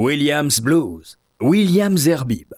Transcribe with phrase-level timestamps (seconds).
[0.00, 2.54] Williams Blues, Williams Herbib.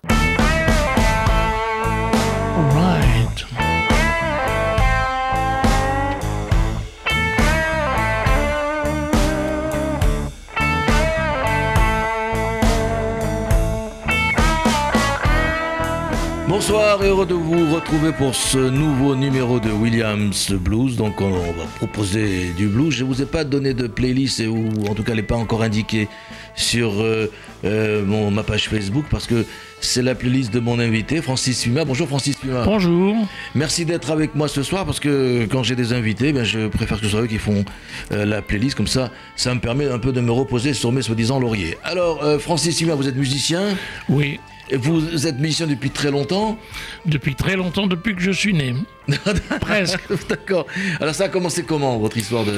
[16.47, 20.97] Bonsoir et heureux de vous retrouver pour ce nouveau numéro de Williams Blues.
[20.97, 22.95] Donc on, va proposer du blues.
[22.95, 25.63] Je vous ai pas donné de playlist ou en tout cas elle n'est pas encore
[25.63, 26.07] indiquée
[26.55, 27.31] sur euh,
[27.65, 29.45] euh, mon, ma page Facebook parce que
[29.81, 31.85] c'est la playlist de mon invité Francis Fuma.
[31.85, 32.65] Bonjour Francis Fuma.
[32.65, 33.17] Bonjour.
[33.55, 36.99] Merci d'être avec moi ce soir parce que quand j'ai des invités, ben, je préfère
[36.99, 37.65] que ce soit eux qui font
[38.13, 39.11] euh, la playlist comme ça.
[39.37, 41.79] Ça me permet un peu de me reposer sur mes soi-disant lauriers.
[41.85, 43.63] Alors Francis Fuma, vous êtes musicien?
[44.09, 44.39] Oui.
[44.73, 46.59] Vous êtes musicien depuis très longtemps?
[47.05, 48.75] Depuis très longtemps, depuis que je suis né.
[49.61, 50.01] Presque.
[50.29, 50.67] D'accord.
[51.01, 52.55] Alors ça a commencé comment, votre histoire de...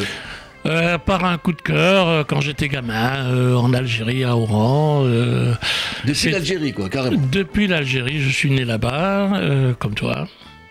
[0.67, 5.05] Euh, par un coup de cœur euh, quand j'étais gamin euh, en Algérie à Oran.
[6.05, 7.21] depuis l'Algérie quoi, carrément.
[7.31, 9.41] Depuis l'Algérie, je suis né là-bas,
[9.79, 10.27] comme toi.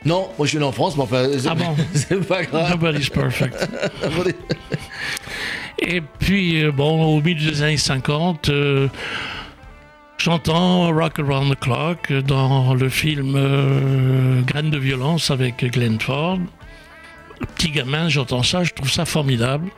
[0.05, 2.71] Non, moi je suis né en France, mais enfin, ah bon c'est pas grave.
[2.71, 3.67] Nobody's perfect.
[5.79, 8.49] Et puis, bon, au milieu des années 50,
[10.23, 16.39] J'entends Rock Around the Clock dans le film euh, Graines de violence avec Glenn Ford.
[17.55, 19.69] petit gamin, j'entends ça, je trouve ça formidable.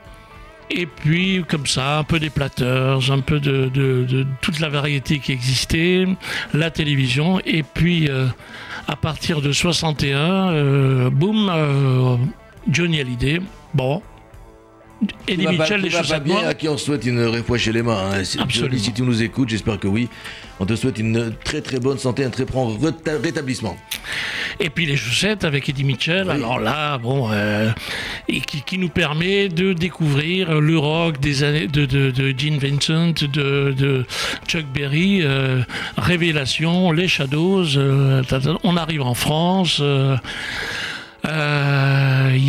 [0.72, 5.32] Et puis, comme ça, un peu des platters, un peu de, toute la variété qui
[5.32, 6.06] existait,
[6.54, 7.40] la télévision.
[7.46, 8.28] Et puis, euh,
[8.88, 11.52] à partir de 61, euh, boum,
[12.70, 13.42] Johnny Hallyday.
[13.74, 14.02] Bon,
[15.28, 18.12] Eddie Mitchell, les chaussettes bien, à qui on souhaite une réfoie chez les mains.
[18.14, 18.24] Hein.
[18.24, 18.40] Si,
[18.78, 20.08] si, tu nous écoutes, j'espère que oui.
[20.60, 23.76] On te souhaite une très très bonne santé, un très prompt rétablissement.
[24.60, 27.72] Et puis les chaussettes avec Eddie Mitchell, alors là, bon, euh,
[28.28, 34.06] et qui, nous permet de découvrir le rock des années de, de, Gene Vincent, de,
[34.48, 35.62] Chuck Berry, euh,
[35.98, 37.78] Révélation, les Shadows.
[37.78, 38.22] Euh,
[38.64, 39.82] on arrive en France.
[41.24, 41.30] Il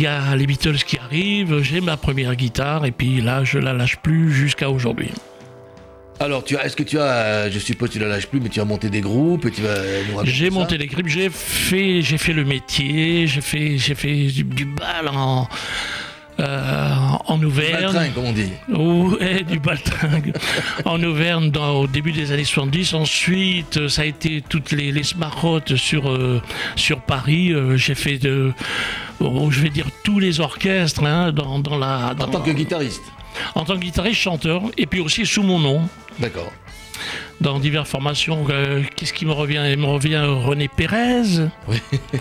[0.01, 3.73] y a les Beatles qui arrivent, j'ai ma première guitare et puis là je la
[3.73, 5.11] lâche plus jusqu'à aujourd'hui.
[6.19, 8.49] Alors, tu as, est-ce que tu as, je suppose que tu la lâches plus, mais
[8.49, 12.33] tu as monté des groupes, tu vas J'ai monté des groupes, j'ai fait, j'ai fait
[12.33, 15.47] le métier, j'ai fait, j'ai fait du, du bal en,
[16.39, 16.93] euh,
[17.25, 18.11] en Auvergne.
[18.13, 18.51] comme on dit.
[18.69, 20.33] Ouais, du baltringue.
[20.85, 22.93] en Auvergne, dans, au début des années 70.
[22.93, 26.41] Ensuite, ça a été toutes les, les smarottes sur, euh,
[26.75, 27.53] sur Paris.
[27.53, 28.53] Euh, j'ai fait de,
[29.19, 32.15] oh, je vais dire, tous les orchestres hein, dans, dans, la.
[32.19, 33.03] en tant que guitariste
[33.55, 35.87] En tant que guitariste, chanteur, et puis aussi sous mon nom.
[36.19, 36.51] D'accord
[37.41, 38.45] dans diverses formations.
[38.49, 39.63] Euh, qu'est-ce qui me revient?
[39.71, 41.47] Il me revient René Pérez.
[41.67, 41.77] Oui.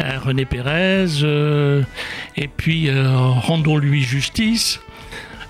[0.00, 1.22] Euh, René Pérez.
[1.22, 1.82] Euh,
[2.36, 4.80] et puis rendons-lui justice.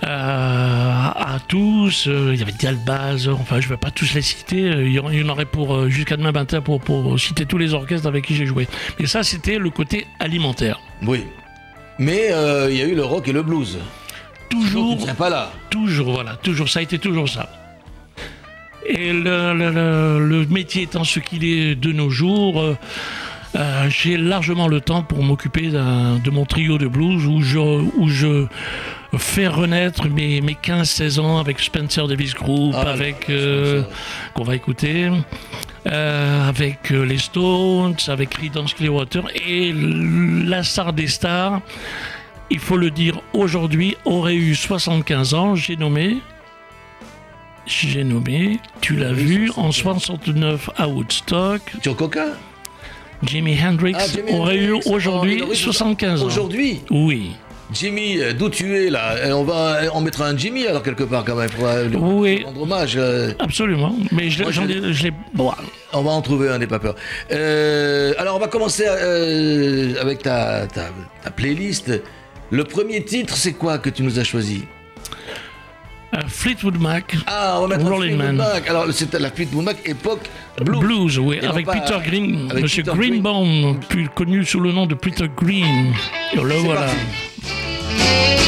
[0.03, 4.93] à tous, il y avait Dialbaz, enfin je ne vais pas tous les citer, il
[4.93, 8.37] y en aurait pour jusqu'à demain matin pour, pour citer tous les orchestres avec qui
[8.37, 8.69] j'ai joué.
[9.01, 10.81] Mais ça c'était le côté alimentaire.
[11.03, 11.25] Oui.
[11.99, 12.31] Mais
[12.71, 13.79] il y a eu le rock et le blues.
[14.49, 15.07] Toujours.
[15.15, 15.51] pas là.
[15.71, 17.49] Toujours, voilà, toujours, ça a été toujours ça.
[18.89, 22.77] Et le, métier étant ce qu'il est de nos jours, euh,
[23.57, 28.09] euh, j'ai largement le temps pour m'occuper de mon trio de blues où je, où
[28.09, 28.47] je
[29.17, 33.83] fais renaître mes, mes 15-16 ans avec Spencer Davis Group, ah avec euh,
[34.35, 35.11] qu'on va écouter.
[35.85, 41.61] avec les Stones, avec Creedence Clearwater et la star des stars,
[42.51, 46.19] il faut le dire aujourd'hui, aurait eu 75 ans, j'ai nommé
[47.67, 51.61] j'ai nommé, tu l'as vu, en 69 à Woodstock.
[51.83, 52.27] Sur Coca?
[53.25, 56.27] Jimi Hendrix ah, aurait eu aujourd'hui 75 ans.
[56.27, 56.81] Aujourd'hui?
[56.91, 57.33] Oui.
[57.73, 59.17] Jimmy, euh, d'où tu es là?
[59.35, 62.63] On va, on mettra un Jimmy alors quelque part quand même pour euh, lui rendre
[62.63, 62.95] hommage.
[62.97, 63.33] Euh.
[63.41, 64.45] Absolument, mais je,
[65.03, 65.13] l'ai.
[65.35, 65.51] Bon.
[65.93, 66.95] On va en trouver un, n'est pas peur.
[67.31, 70.83] alors on va commencer avec ta, ta,
[71.25, 71.91] ta playlist.
[72.51, 74.65] Le premier titre, c'est quoi que tu nous as choisi
[76.15, 77.17] euh, Fleetwood Mac.
[77.27, 78.37] Ah, on va mettre Rolling Man.
[78.37, 78.69] Mac.
[78.69, 80.31] Alors, c'était la Fleetwood Mac époque
[80.61, 80.81] blues.
[80.81, 85.93] Blues, oui, avec Peter Green, Monsieur Greenbaum, plus connu sous le nom de Peter Green.
[86.33, 86.83] Et le voilà.
[86.83, 88.46] Parti.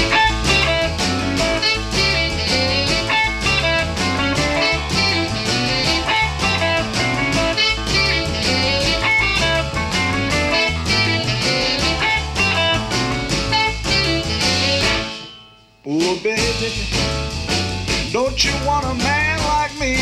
[16.58, 19.94] Don't you want a man like me?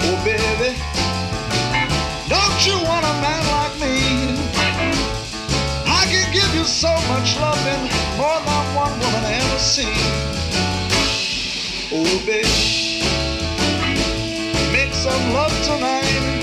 [0.00, 0.78] Oh, baby.
[2.28, 3.98] Don't you want a man like me?
[5.86, 9.88] I can give you so much loving, more than one woman ever seen.
[11.90, 13.02] Oh, baby.
[14.72, 16.33] Make some love tonight.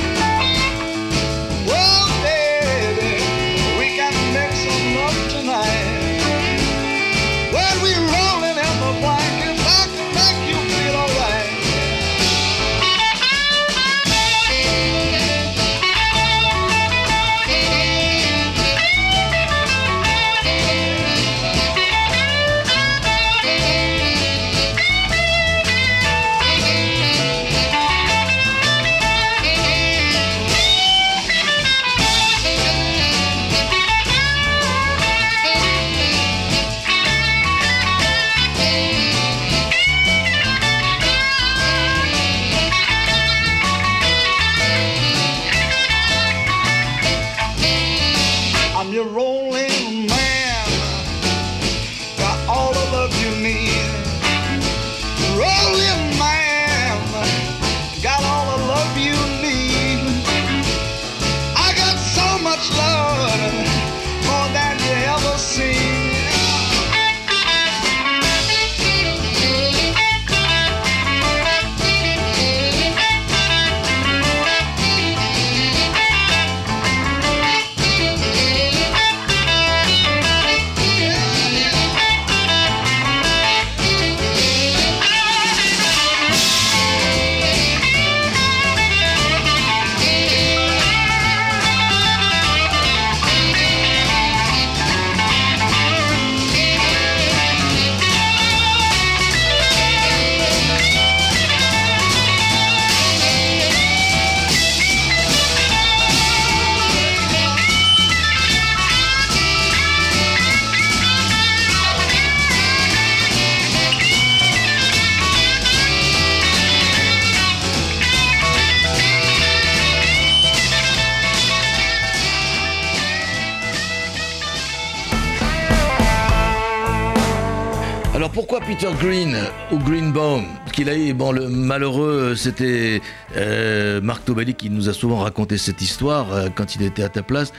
[132.42, 133.02] C'était
[133.38, 137.10] euh, Marc Tobelli qui nous a souvent raconté cette histoire euh, quand il était à
[137.10, 137.54] ta place.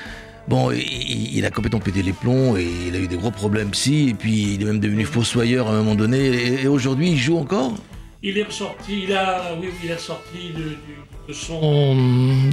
[0.49, 4.09] Bon, il, a complètement pété les plombs et il a eu des gros problèmes psy,
[4.09, 6.63] et puis il est même devenu fossoyeur à un moment donné.
[6.63, 7.75] Et aujourd'hui, il joue encore?
[8.25, 11.97] Il est ressorti, il a, oui, il est sorti de, son,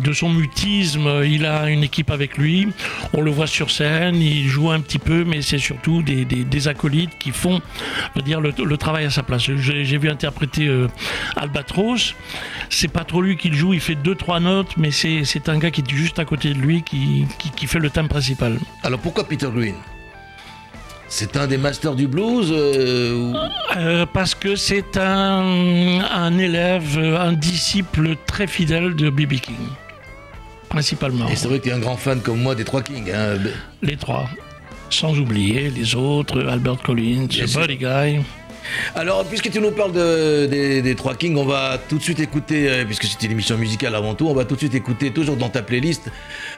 [0.04, 1.22] de son mutisme.
[1.24, 2.68] Il a une équipe avec lui.
[3.14, 6.68] On le voit sur scène, il joue un petit peu, mais c'est surtout des, des-
[6.68, 7.62] acolytes qui font
[8.26, 9.44] dire, le, travail à sa place.
[9.44, 10.88] J'ai vu interpréter euh,
[11.36, 12.16] Albatros.
[12.72, 15.60] C'est pas trop lui qui le joue, il fait deux, trois notes, mais c'est un
[15.60, 18.58] gars qui est juste à côté de lui qui, qui, qui fait le thème principal.
[18.82, 19.76] Alors pourquoi Peter Green
[21.12, 23.34] C'est un des masters du blues euh,
[23.76, 29.34] Euh, parce que c'est un, un élève, un disciple très fidèle de B.B.
[29.40, 29.56] King.
[30.70, 31.28] Principalement.
[31.28, 33.10] Et c'est vrai que tu es un grand fan comme moi des Trois Kings.
[33.12, 33.38] hein.
[33.82, 34.30] Les trois.
[34.92, 37.28] Sans oublier les autres, Albert Collins.
[37.28, 38.20] Buddy Guy.
[38.96, 42.20] Alors, puisque tu nous parles de- des, des Trois Kings, on va tout de suite
[42.20, 45.12] écouter, euh, puisque c'était une émission musicale avant tout, on va tout de suite écouter,
[45.12, 46.10] toujours dans ta playlist,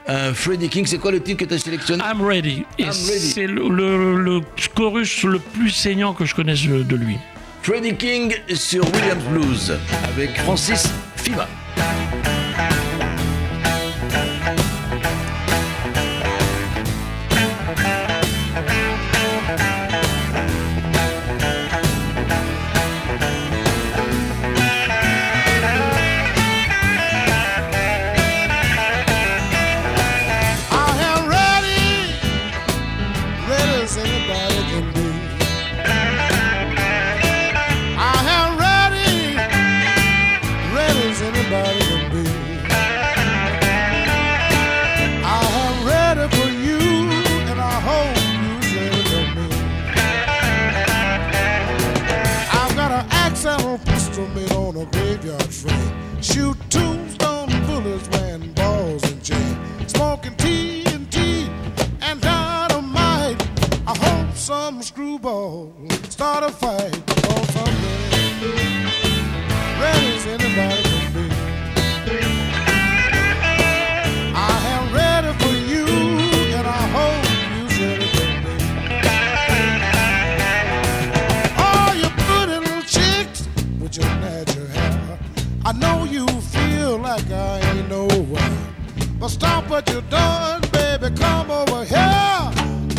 [0.06, 0.86] un Freddie King.
[0.86, 2.02] C'est quoi le titre que tu as sélectionné?
[2.04, 2.64] I'm ready.
[2.90, 4.40] C'est le, le- le
[4.74, 7.16] chorus le plus saignant que je connaisse de lui.
[7.62, 9.72] Freddie King sur Williams Blues,
[10.14, 11.46] avec Francis Fima.
[54.86, 56.22] Graveyard train.
[56.22, 59.56] Shoot tombstone bullets wearing balls and chain.
[59.86, 61.48] Smoking TNT
[62.00, 63.40] and dynamite.
[63.86, 65.72] I hope some screwball
[66.08, 67.01] start a fight.
[89.82, 91.14] What you're doing, baby.
[91.16, 92.50] Come over here.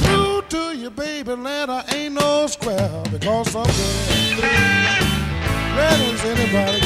[0.04, 1.72] Through to you, baby land.
[1.72, 4.42] I ain't no square because I'm ready.
[5.76, 6.83] Ready as anybody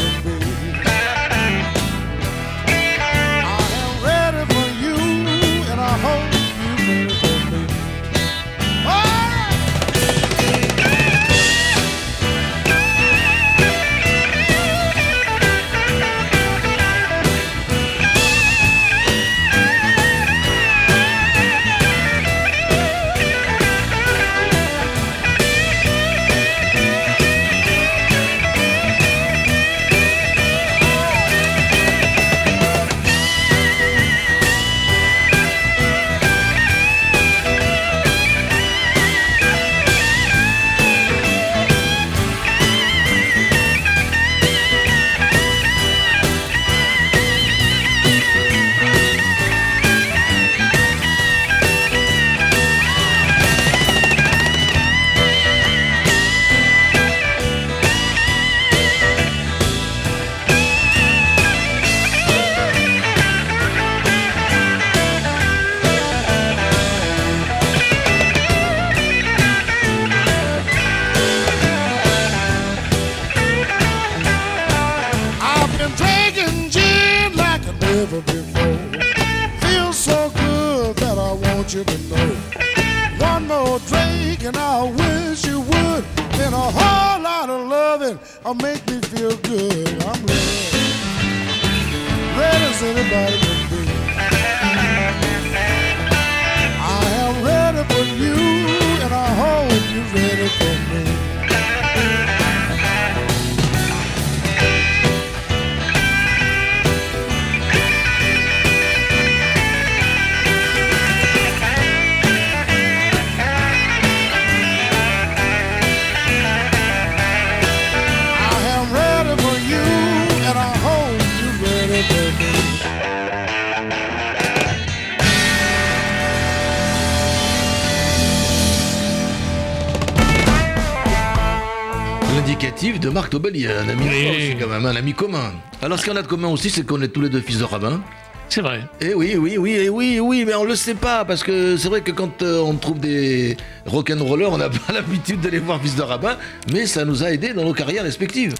[133.66, 134.30] un ami Oui.
[134.30, 135.54] aussi, quand même, un ami commun.
[135.82, 137.64] Alors, ce qu'on a de commun aussi, c'est qu'on est tous les deux fils de
[137.64, 138.02] rabbin.
[138.50, 138.82] C'est vrai.
[139.02, 141.90] Eh oui, oui, oui, eh oui, oui, mais on le sait pas, parce que c'est
[141.90, 145.82] vrai que quand euh, on trouve des rock'n'rollers, on n'a pas l'habitude de les voir
[145.82, 146.38] fils de rabbin,
[146.72, 148.54] mais ça nous a aidés dans nos carrières respectives.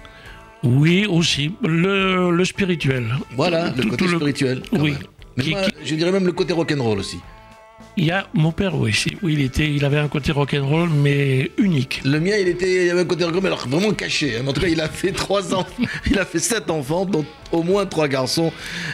[0.62, 1.54] Oui, aussi.
[1.62, 3.14] Le, le spirituel.
[3.36, 4.62] Voilà, le côté tout spirituel.
[4.72, 4.90] Oui.
[4.90, 4.98] même.
[5.36, 7.18] Mais Qui- moi, qui- je dirais même le côté rock'n'roll aussi.
[8.00, 9.16] Il y a mon père aussi.
[9.22, 12.00] Oui, il était, il avait un côté rock'n'roll, mais unique.
[12.04, 14.36] Le mien, il était, il avait un côté rock'n'roll, mais alors vraiment caché.
[14.36, 14.44] hein.
[14.46, 15.66] En tout cas, il a fait trois ans,
[16.10, 18.52] il a fait sept enfants, dont au moins trois garçons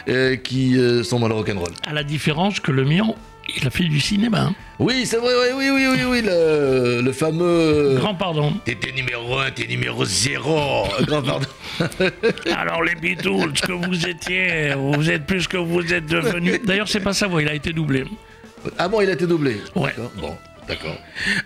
[0.09, 1.71] euh, qui euh, sont dans le rock'n'roll.
[1.85, 3.03] À la différence que le mien,
[3.55, 4.39] il a fait du cinéma.
[4.41, 4.55] hein.
[4.79, 7.95] Oui, c'est vrai, oui, oui, oui, oui, oui, le, le fameux.
[7.97, 8.53] Grand pardon.
[8.65, 10.85] T'étais numéro un, t'es numéro zéro.
[11.05, 11.47] Grand pardon.
[12.57, 16.59] Alors les Beatles, ce que vous étiez, vous êtes plus que vous êtes devenus.
[16.65, 18.03] D'ailleurs, c'est pas sa voix, il a été doublé.
[18.77, 19.57] Ah bon, il a été doublé.
[19.75, 19.89] Ouais.
[19.95, 20.97] D'accord, Bon, d'accord.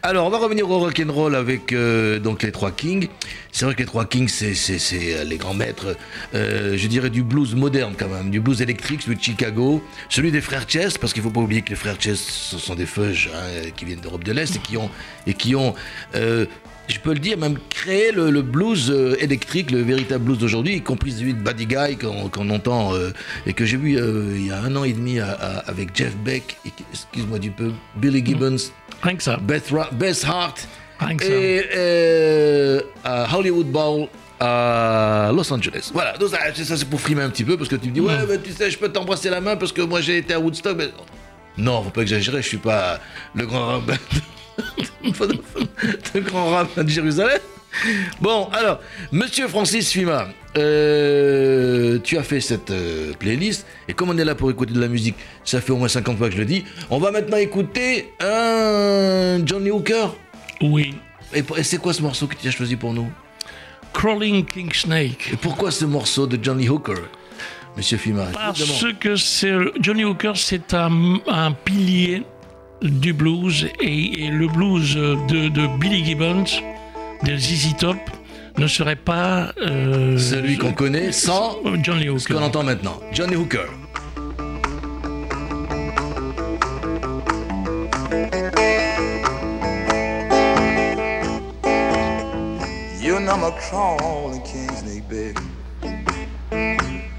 [0.04, 3.08] Alors, on va revenir au rock'n'roll avec euh, donc les trois Kings.
[3.52, 4.54] C'est vrai que les trois Kings, c'est,
[4.94, 5.96] euh, les grands maîtres,
[6.36, 10.32] euh, je dirais, du blues moderne quand même, du blues électrique, celui de Chicago, celui
[10.32, 12.86] des frères Chess, parce qu'il faut pas oublier que les frères Chess, ce sont des
[12.86, 14.90] feuges hein, qui viennent d'Europe de l'Est et qui ont,
[15.28, 15.74] et qui ont
[16.16, 16.46] euh,
[16.90, 20.76] je peux le dire, même créé le, le blues euh, électrique, le véritable blues d'aujourd'hui,
[20.76, 23.12] y compris celui de Buddy Guy qu'on entend euh,
[23.46, 25.96] et que j'ai vu euh, il y a un an et demi à- à- avec
[25.96, 26.58] Jeff Beck,
[26.92, 28.58] excuse-moi du peu, Billy Gibbons,
[29.04, 29.38] Rien que ça.
[29.38, 30.68] Beth, Ra- Beth Hart
[31.00, 31.32] Rien que ça.
[31.32, 34.08] et euh, à Hollywood Bowl
[34.42, 35.92] à Los Angeles.
[35.94, 38.00] Voilà, donc ça, ça, c'est pour frimer un petit peu parce que tu me dis,
[38.02, 40.76] ouais, tu sais, je peux t'embrasser la main parce que moi j'ai été à Woodstock.
[40.78, 40.90] Mais...
[41.58, 43.00] Non, faut pas exagérer, je suis pas
[43.36, 43.82] le grand
[46.14, 47.40] de, grand rabbin de Jérusalem.
[48.20, 48.80] Bon, alors,
[49.12, 54.36] monsieur Francis Fima, euh, tu as fait cette euh, playlist, et comme on est là
[54.36, 56.66] pour écouter de la musique, ça fait au moins 50 fois que je le dis,
[56.90, 60.16] on va maintenant écouter un Johnny Hooker.
[60.62, 60.96] Oui.
[61.34, 63.10] Et, c'est quoi ce morceau que tu as choisi pour nous?
[63.94, 65.30] Crawling King Snake.
[65.34, 67.02] Et pourquoi ce morceau de Johnny Hooker,
[67.78, 68.26] monsieur Fima?
[68.34, 72.24] Parce que c'est Johnny Hooker, c'est un, un pilier
[72.82, 76.46] du blues et, et le blues de, de Billy Gibbons,
[77.24, 77.98] de ZZ Top,
[78.58, 82.34] ne serait pas euh, Celui qu'on connaît sans Johnny ce Hooker.
[82.36, 83.00] qu'on entend maintenant.
[83.14, 83.66] Johnny Hooker.
[93.00, 95.40] You know I'm crawling king snake, baby.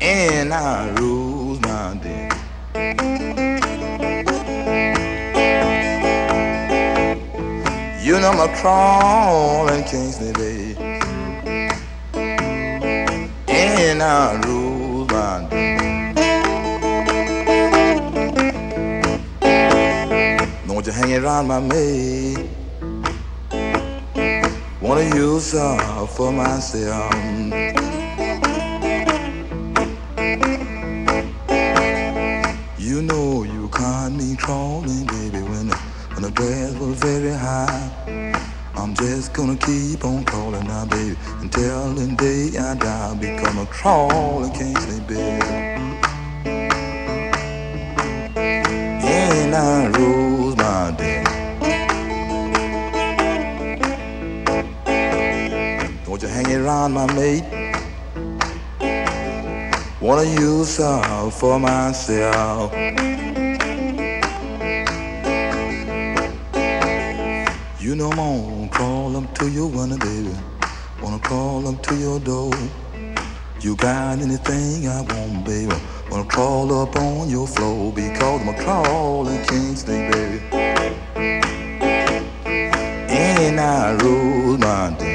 [0.02, 2.29] And I rules my day.
[8.24, 10.76] I'm a crawling king snake, baby.
[13.48, 15.48] And I rules my.
[20.66, 22.48] Don't you hang around my maid.
[24.80, 27.14] Wanna use her for myself.
[32.78, 35.29] You know you caught me crawling, baby,
[36.78, 37.90] was very high.
[38.74, 43.14] I'm just gonna keep on calling now, baby, until the day I die.
[43.14, 43.58] Become
[44.54, 45.80] can't say, baby.
[49.04, 51.24] And I rose my day.
[56.04, 57.44] Don't you hang around my mate?
[60.00, 62.72] Wanna use her for myself.
[68.10, 70.34] You on, crawl up to your window, baby.
[71.00, 72.52] Wanna crawl up to your door.
[73.60, 75.72] You got anything I want, baby?
[76.10, 80.42] Wanna crawl up on your floor because I'm a crawling king snake, baby.
[83.08, 85.09] And I roll my day.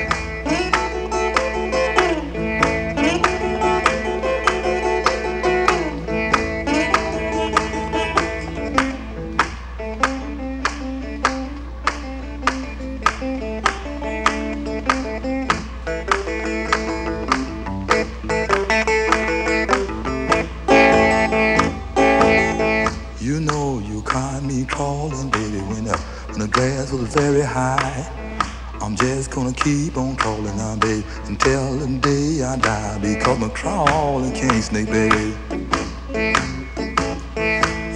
[29.35, 32.97] Gonna keep on calling now, baby, until the day I die.
[32.99, 35.35] Because I'm crawling king snake, baby.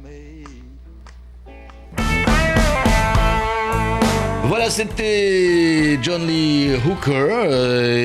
[4.48, 7.97] Voilà, c'était John Lee Hooker euh,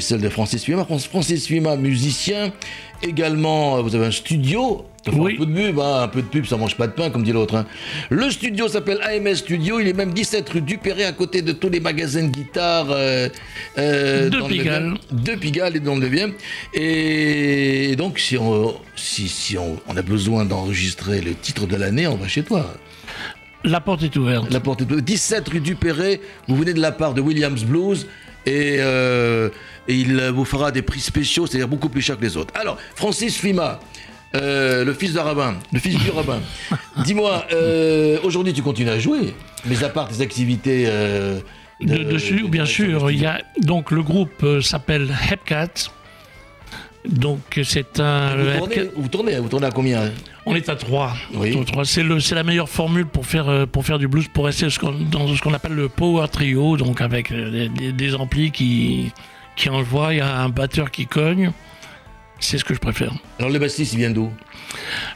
[0.00, 0.84] celle de Francis Fima.
[0.84, 2.52] Francis Fima, musicien.
[3.02, 4.84] Également, euh, vous avez un studio.
[5.12, 5.34] Oui.
[5.34, 7.22] Un peu de pub, hein, un peu de pub, ça mange pas de pain, comme
[7.22, 7.54] dit l'autre.
[7.54, 7.64] hein.
[8.10, 9.80] Le studio s'appelle AMS Studio.
[9.80, 12.88] Il est même 17 rue Dupéré, à côté de tous les magasins de guitare.
[12.90, 13.28] euh,
[13.78, 14.94] euh, De Pigalle.
[15.12, 15.24] 9e.
[15.24, 16.32] De Pigalle et dans le 9e.
[16.74, 22.06] Et donc, si on, si, si on, on a besoin d'enregistrer le titre de l'année,
[22.06, 22.74] on va chez toi.
[23.64, 24.52] La porte est ouverte.
[24.52, 25.04] La porte est ouverte.
[25.04, 28.06] 17 rue du Perret, vous venez de la part de Williams Blues
[28.46, 29.48] et, euh,
[29.88, 32.52] et il vous fera des prix spéciaux, c'est-à-dire beaucoup plus cher que les autres.
[32.60, 33.80] Alors, Francis Fima,
[34.36, 36.38] euh, le fils de rabbin, le fils du rabbin,
[37.04, 40.84] dis-moi, euh, aujourd'hui tu continues à jouer, mais à part tes activités...
[40.86, 41.40] euh,
[41.80, 43.10] De, dessus, bien sûr.
[43.10, 45.68] Il y a, donc le groupe euh, s'appelle Hepcat.
[47.08, 48.36] Donc c'est un.
[48.36, 50.10] Vous tournez, vous tournez, vous tournez à combien
[50.44, 51.14] on est à trois.
[51.32, 51.52] Oui.
[51.56, 51.84] On est à trois.
[51.84, 54.68] C'est le, c'est la meilleure formule pour faire euh, pour faire du blues, pour rester
[54.68, 54.78] ce
[55.10, 59.12] dans ce qu'on appelle le power trio, donc avec euh, des, des- des amplis qui
[59.58, 61.50] qui envoient, il y a un batteur qui cogne.
[62.40, 63.12] C'est ce que je préfère.
[63.40, 64.32] Alors le bassiste, il vient d'où?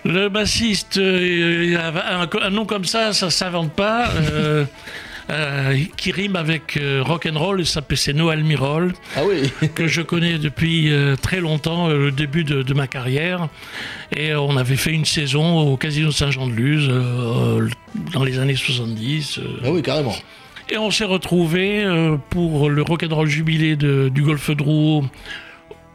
[0.04, 4.10] Le bassiste, euh, il a un, un nom comme ça, ça s'invente pas.
[4.10, 4.64] euh,
[5.30, 8.92] euh, qui rime avec euh, rock and roll, c'est Noël Mirol.
[9.16, 10.90] Ah oui que je connais depuis
[11.22, 13.48] très longtemps, le début de, de ma carrière.
[14.16, 16.90] Et on avait fait une saison au Casino Saint-Jean-de-Luz
[18.12, 19.38] dans les années 70.
[19.38, 20.16] euh, Ah oui, carrément.
[20.70, 25.04] Et on s'est retrouvés euh, pour le rock'n'roll jubilé de- du Golfe de Roux.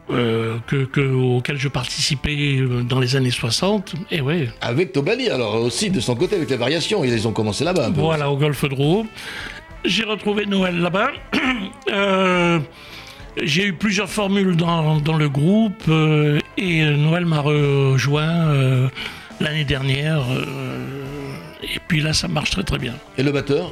[0.09, 3.93] euh, que, que- auquel je participais euh, dans les années 60.
[4.09, 7.65] Et ouais, Avec Tobali, alors aussi de son côté, avec les variations, ils ont commencé
[7.65, 7.89] là-bas.
[7.93, 9.05] Voilà, au Golfe de Roux.
[9.83, 11.11] J'ai retrouvé Noël là-bas.
[11.91, 12.59] Euh,
[13.41, 18.89] j'ai eu plusieurs formules dans, dans le groupe euh, et Noël m'a rejoint
[19.39, 20.21] l'année dernière.
[21.63, 22.93] et puis là, ça marche très très bien.
[23.17, 23.71] Et le batteur?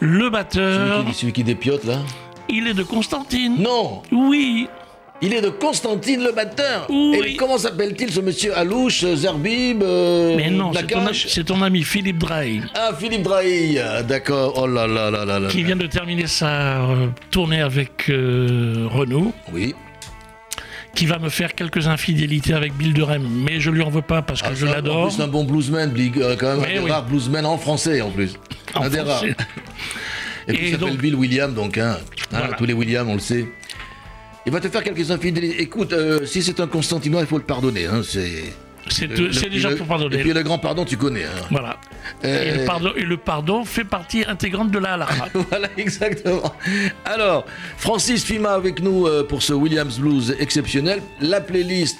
[0.00, 1.98] Le celui batteur, qui, celui qui dépiote là
[2.48, 3.56] il est de Constantine.
[3.58, 4.68] Non Oui,
[5.22, 6.86] Il est de Constantine le batteur.
[6.90, 7.20] Oui.
[7.26, 12.18] Et comment s'appelle-t-il ce monsieur Alouche, Zerbib, euh, mais non, c'est ton, ton ami Philippe
[12.18, 13.78] Drahi Ah, Philippe Drahi.
[13.78, 14.54] Ah, D'accord.
[14.62, 15.48] Oh là là là là là.
[15.48, 19.32] qui vient de terminer sa euh, tournée avec euh, Renault.
[19.52, 19.74] Oui.
[20.96, 24.22] Qui va me faire quelques infidélités avec Bill Durham, mais je lui en veux pas
[24.22, 25.06] parce que Ah, je l'adore.
[25.08, 26.90] plus, c'est un bon bluesman, euh, quand même, un des oui.
[26.90, 28.34] rares bluesmen en français en plus.
[28.74, 29.22] En un des rares.
[30.48, 31.98] Et puis il s'appelle Bill William, donc hein,
[32.32, 33.46] hein, tous les Williams, on le sait.
[34.46, 35.60] Il va te faire quelques infidélités.
[35.60, 37.86] Écoute, euh, si c'est un Constantinois, il faut le pardonner.
[37.86, 38.30] Hein, c'est
[38.88, 40.18] C'est déjà le- pour Et pardonner.
[40.18, 41.24] puis le grand pardon, tu connais.
[41.24, 41.46] hein.
[41.50, 41.78] Voilà.
[42.24, 45.28] Euh, Et, le pardon, et le pardon fait partie intégrante de la halakha.
[45.50, 46.54] Voilà, exactement.
[47.04, 47.44] Alors,
[47.76, 51.00] Francis Fima avec nous euh, pour ce Williams Blues exceptionnel.
[51.20, 51.98] La playlist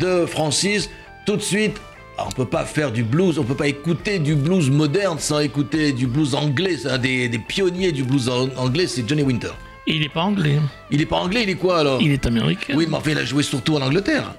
[0.00, 0.90] de Francis,
[1.26, 1.76] tout de suite.
[2.18, 5.40] ah, On peut pas faire du blues, on peut pas écouter du blues moderne sans
[5.40, 6.76] écouter du blues anglais.
[6.80, 9.50] C'est un des, des pionniers du blues an- anglais, c'est Johnny Winter.
[9.86, 10.58] Il n'est pas anglais,
[10.90, 12.00] Il est pas anglais, il est quoi alors?
[12.02, 12.74] Il est américain.
[12.76, 14.34] Oui, mais enfin, il a joué surtout en Angleterre.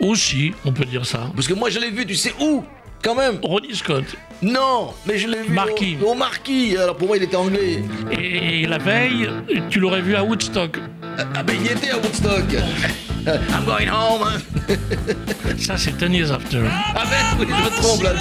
[0.00, 1.30] Aussi, on peut dire ça.
[1.34, 2.62] Parce que moi, je l'ai vu, tu sais où
[3.02, 4.04] Quand même Ronnie Scott.
[4.42, 5.96] Non Mais je l'ai vu Marquis.
[6.04, 7.82] Au, au Marquis Alors pour moi, il était anglais.
[8.10, 9.30] Et la veille,
[9.70, 10.78] tu l'aurais vu à Woodstock.
[11.34, 12.44] Ah ben, il était à Woodstock.
[13.26, 14.22] I'm going home.
[14.24, 14.74] hein.
[15.58, 16.62] Ça, c'est Ten Years After.
[16.94, 18.12] Ah ben, oui, je me trompe là.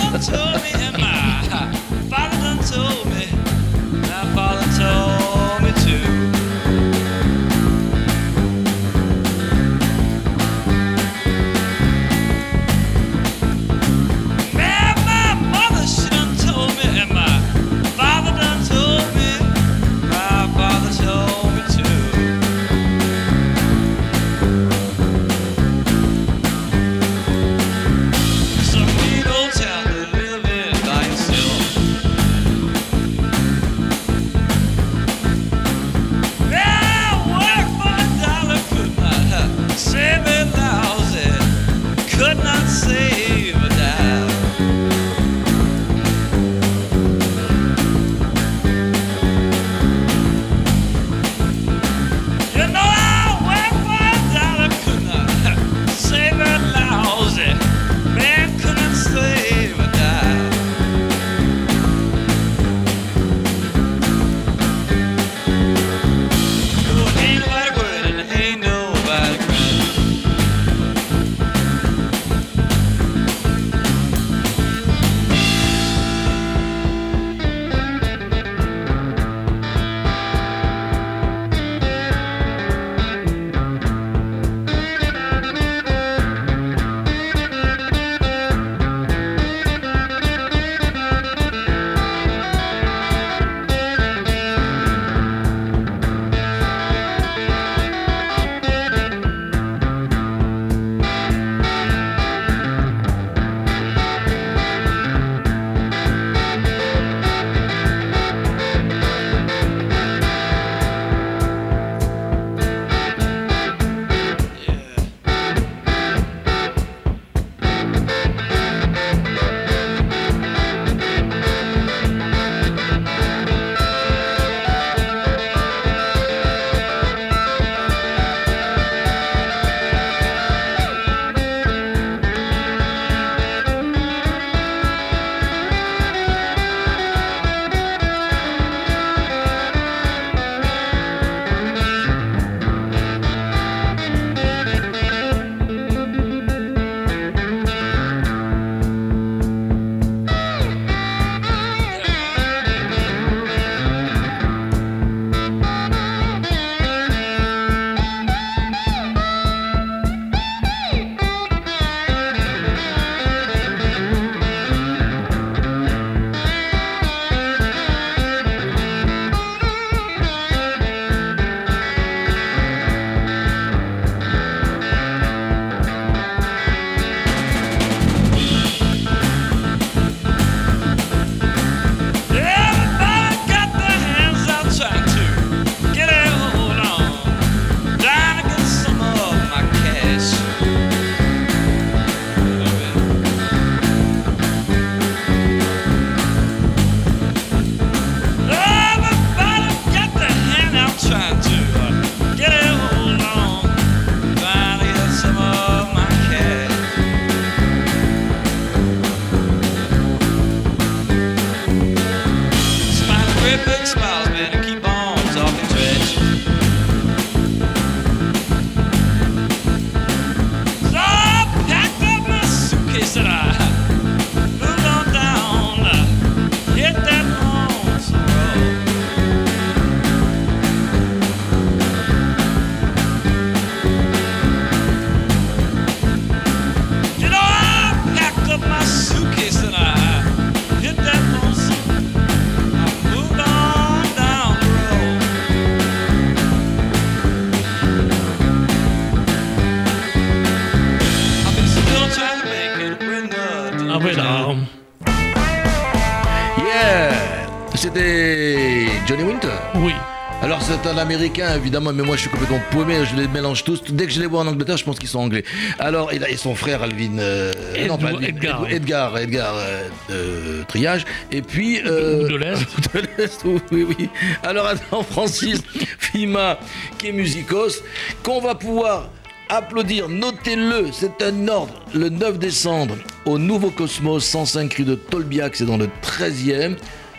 [261.06, 263.82] Alors c'est un américain évidemment, mais moi je suis complètement paumé, je les mélange tous.
[263.90, 265.44] Dès que je les vois en Angleterre, je pense qu'ils sont anglais.
[265.80, 268.66] Alors, et, son frère Alvin, euh, Ed- non, pas Alvin, Edgar.
[268.68, 271.06] Ed- Edgar, Edgar euh, de Triage.
[271.32, 271.80] Et puis.
[271.86, 272.66] euh, de l'Est.
[272.94, 274.10] de l'Est, oui, oui, oui.
[274.44, 275.62] Alors attends, Francis
[276.00, 276.58] Fima,
[276.98, 277.84] qui est musicos,
[278.24, 279.10] qu'on va pouvoir
[279.50, 285.56] applaudir, notez-le, c'est un ordre, le 9 décembre, au Nouveau Cosmos, 105 rue de Tolbiac,
[285.56, 286.76] c'est dans le 13e.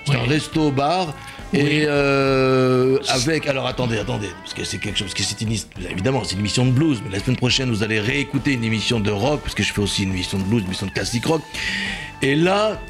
[0.07, 0.19] C'est Oui.
[0.25, 1.15] un resto-bar.
[1.53, 5.57] Et euh, avec, alors attendez, attendez, parce que c'est quelque chose, parce que c'est une,
[5.91, 8.99] évidemment c'est une émission de blues, mais la semaine prochaine vous allez réécouter une émission
[9.01, 11.25] de rock, parce que je fais aussi une émission de blues, une émission de classique
[11.27, 11.43] rock.
[12.21, 12.81] Et là,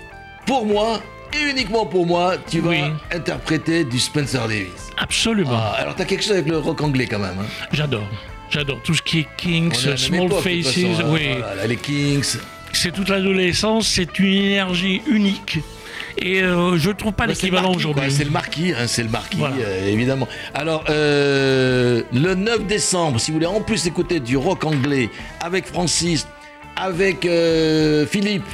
[0.46, 1.00] pour moi,
[1.34, 2.80] et uniquement pour moi, tu vas Oui.
[3.12, 4.90] interpréter du Spencer Davis.
[4.96, 5.50] Absolument.
[5.52, 7.36] Ah, alors t'as quelque chose avec le rock anglais quand même.
[7.38, 7.46] Hein.
[7.72, 8.08] J'adore.
[8.48, 10.72] J'adore tout ce qui est Kings, est Small époque, Faces.
[10.72, 11.08] façon, hein.
[11.10, 11.28] oui.
[11.38, 12.38] Voilà, les Kings.
[12.72, 15.58] C'est toute l'adolescence, c'est une énergie unique.
[16.18, 18.10] Et euh, je trouve pas le l'équivalent aujourd'hui.
[18.10, 19.56] C'est le marquis, hein, c'est le marquis, Voilà.
[19.60, 20.26] euh, évidemment.
[20.54, 25.66] Alors, euh, le 9 décembre, si vous voulez en plus écouter du rock anglais avec
[25.66, 26.26] Francis,
[26.76, 27.28] avec
[28.10, 28.44] Philippe,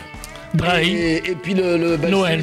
[0.54, 0.90] Drahi.
[0.94, 2.42] et, et puis le, le Noël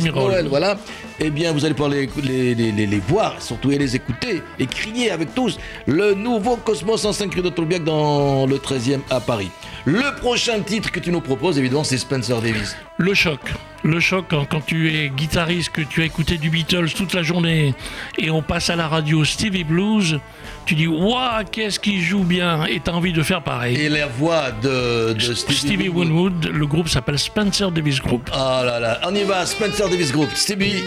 [0.50, 0.78] voilà.
[1.20, 4.42] Eh bien, vous allez pouvoir les, les, les, les- les voir, surtout et les écouter,
[4.58, 9.20] et crier avec tous le nouveau Cosmos 105 rue de Tolbiac dans le 13e à
[9.20, 9.52] Paris.
[9.86, 12.76] Le prochain titre que tu nous proposes, évidemment, c'est Spencer Davis.
[13.00, 13.40] Le choc.
[13.82, 17.24] Le choc quand, quand tu es guitariste, que tu as écouté du Beatles toute la
[17.24, 17.74] journée
[18.18, 20.20] et on passe à la radio Stevie Blues,
[20.66, 23.78] tu dis Waouh, qu'est-ce qu'il joue bien Et tu as envie de faire pareil.
[23.78, 26.44] Et la voix de, de Stevie, Stevie Winwood.
[26.44, 28.30] Winwood, le groupe s'appelle Spencer Davis Group.
[28.34, 30.84] Oh là là, on y va, Spencer Davis Group, Stevie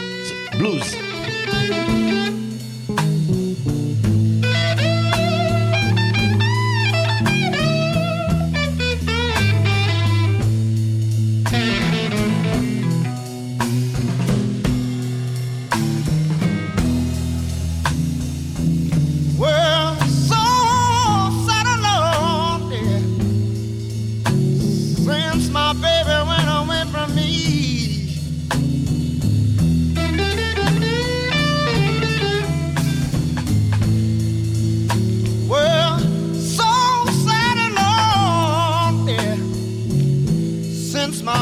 [0.59, 0.94] Blues.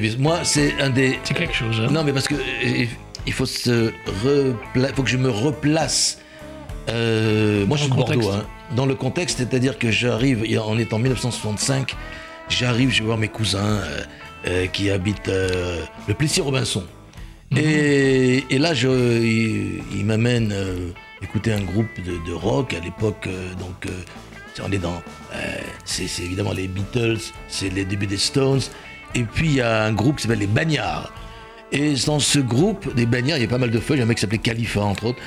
[0.00, 0.18] Davis.
[0.18, 1.18] Moi, c'est un des.
[1.24, 1.80] C'est quelque chose.
[1.80, 1.88] hein.
[1.90, 2.84] Non, mais parce que euh,
[3.26, 3.92] il faut se
[4.24, 6.18] repla- faut que je me replace.
[6.88, 8.46] Euh, moi, je suis de Dans le Bordeaux, contexte.
[8.70, 8.74] hein.
[8.76, 11.94] dans le contexte, c'est-à-dire que j'arrive, on est en 1965,
[12.48, 14.00] j'arrive, je vais voir mes cousins euh,
[14.46, 15.28] euh, qui habitent
[16.08, 16.84] le Plessis-Robinson.
[17.50, 17.58] Mhm.
[17.58, 18.88] Et, et là, je,
[19.22, 20.54] il, il m'amène
[21.22, 23.92] écouter un groupe de, de rock à l'époque, donc
[24.64, 25.02] on est dans,
[25.84, 28.60] c'est c'est évidemment les Beatles, c'est les débuts des Stones,
[29.14, 31.12] et puis il y a un groupe qui s'appelle les Bagnards.
[31.70, 34.02] Et dans ce groupe des Bagnards, il y a pas mal de feuilles, il y
[34.02, 35.20] a un mec qui s'appelait Khalifa entre autres.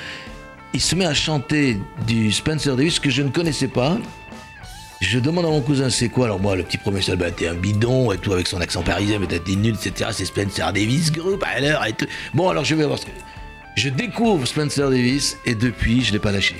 [0.74, 3.98] Il se met à chanter du Spencer Davis que je ne connaissais pas.
[5.00, 6.26] Je demande à mon cousin c'est quoi?
[6.26, 9.18] Alors moi le petit promotionnel bah t'es un bidon et tout avec son accent parisien
[9.18, 12.06] mais t'as des nuls etc c'est Spencer Davis groupe alors et tout.
[12.34, 13.10] bon alors je vais voir ce que
[13.74, 16.54] je découvre Spencer Davis et depuis je l'ai pas lâché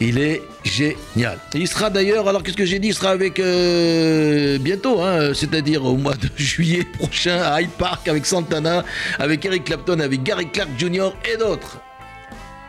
[0.00, 4.58] il est génial il sera d'ailleurs alors qu'est-ce que j'ai dit il sera avec euh,
[4.58, 8.84] bientôt hein, c'est-à-dire au mois de juillet prochain à Hyde Park avec Santana
[9.18, 11.78] avec Eric Clapton avec Gary Clark Jr et d'autres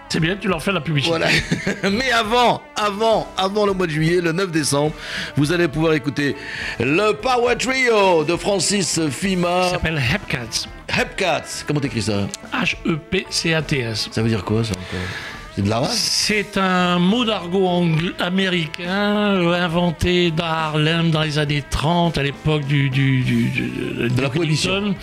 [0.09, 1.09] C'est bien, tu leur fais la publicité.
[1.17, 1.27] voilà.
[1.91, 4.93] Mais avant, avant, avant le mois de juillet, le 9 décembre,
[5.35, 6.37] vous allez pouvoir écouter
[6.79, 9.69] le Power Trio de Francis Ça Fima.
[9.71, 10.65] s'appelle Hepcats.
[10.97, 11.65] Hepcats.
[11.67, 12.25] Comment t'écris ça?
[12.53, 14.07] H-E-P-C-A-T-S.
[14.11, 15.36] Ça veut dire quoi ça encore?
[15.57, 17.83] C'est de l'arabe C'est un mot d'argot
[18.19, 24.09] américain euh, inventé dans Harlem dans les années 30, à l'époque du, du, du- du-
[24.09, 24.93] De la prohibition.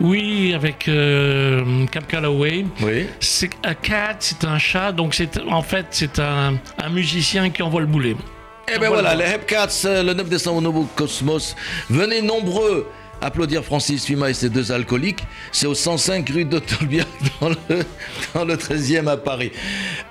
[0.00, 2.66] Oui, avec euh, Cap Calloway.
[2.82, 3.06] Oui.
[3.18, 7.62] C'est un cat, c'est un chat, donc c'est en fait c'est un, un musicien qui
[7.64, 8.14] envoie le boulet.
[8.72, 11.56] Eh ben voilà, les Hepcats, euh, le 9 décembre au Nouveau Cosmos.
[11.90, 12.88] Venez nombreux
[13.20, 15.24] applaudir Francis Fima et ses deux alcooliques.
[15.52, 16.58] C'est au 105 rue de
[17.48, 17.84] le,
[18.34, 19.52] dans le 13e à Paris.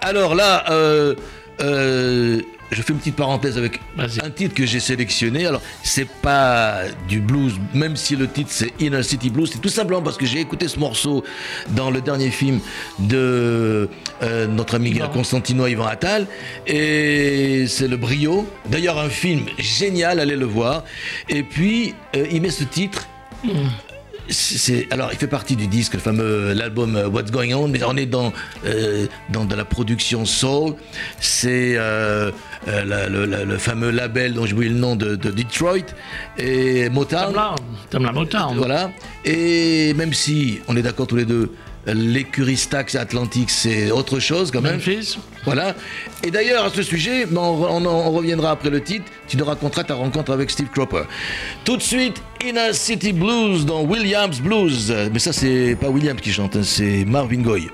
[0.01, 1.15] Alors là, euh,
[1.61, 5.45] euh, je fais une petite parenthèse avec un titre que j'ai sélectionné.
[5.45, 9.49] Alors, c'est pas du blues, même si le titre c'est Inner City Blues.
[9.51, 11.23] C'est tout simplement parce que j'ai écouté ce morceau
[11.69, 12.59] dans le dernier film
[12.99, 13.89] de
[14.23, 15.09] euh, notre ami Ivan.
[15.09, 16.27] Constantino Ivan Attal.
[16.67, 18.47] Et c'est le brio.
[18.69, 20.83] D'ailleurs, un film génial, allez le voir.
[21.29, 23.07] Et puis, euh, il met ce titre.
[23.43, 23.94] C'est-
[24.29, 27.83] c'est alors il fait partie du disque, le fameux l'album euh, What's Going On, mais
[27.83, 28.33] on est dans
[28.65, 30.75] euh, dans de la production soul.
[31.19, 32.31] C'est euh,
[32.67, 35.85] euh, la- le, la- le fameux label dont j'ai oublié le nom de, de Detroit
[36.37, 37.33] et Motown.
[37.33, 37.55] Tamla,
[37.89, 38.57] Tamla Motown.
[38.57, 38.91] Voilà.
[39.23, 41.51] Et même si on est d'accord tous les deux,
[41.87, 44.73] l'écurie Stax Atlantique c'est autre chose quand même.
[44.75, 45.17] Memphis.
[45.43, 45.75] Voilà.
[46.23, 49.05] Et d'ailleurs, à ce sujet, ben, on, on- on reviendra après le titre.
[49.27, 51.03] Tu nous raconteras ta rencontre avec Steve Cropper.
[51.63, 54.91] Tout de suite, Inner City Blues dans Williams Blues.
[55.13, 57.69] Mais ça, c'est pas Williams qui chante, hein, c'est Marvin Goy.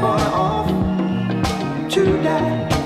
[0.00, 0.68] Boy off
[1.90, 2.77] to die.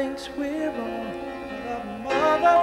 [0.00, 1.12] Thinks we're wrong.
[1.66, 2.60] But mother,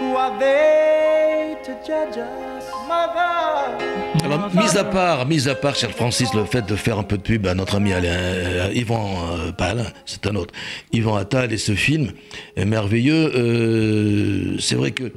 [0.00, 2.64] who are they to judge us?
[2.88, 3.78] Mother.
[4.24, 7.18] Alors, mis à part, mis à part, cher Francis, le fait de faire un peu
[7.18, 9.06] de pub à notre ami Alain, euh, Yvan,
[9.38, 10.52] euh, pas Alain, c'est un autre,
[10.92, 12.10] Yvan Attal et ce film
[12.56, 13.30] est merveilleux.
[13.36, 15.12] euh, c'est vrai que